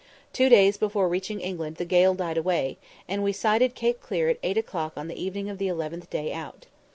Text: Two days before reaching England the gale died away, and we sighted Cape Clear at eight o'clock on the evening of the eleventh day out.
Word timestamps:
Two 0.33 0.49
days 0.49 0.77
before 0.77 1.07
reaching 1.07 1.39
England 1.41 1.75
the 1.75 1.85
gale 1.85 2.15
died 2.15 2.35
away, 2.35 2.79
and 3.07 3.21
we 3.23 3.31
sighted 3.31 3.75
Cape 3.75 4.01
Clear 4.01 4.29
at 4.29 4.39
eight 4.41 4.57
o'clock 4.57 4.93
on 4.95 5.07
the 5.09 5.23
evening 5.23 5.47
of 5.47 5.59
the 5.59 5.67
eleventh 5.67 6.09
day 6.09 6.33
out. 6.33 6.65